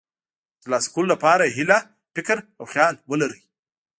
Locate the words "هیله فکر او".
1.57-2.65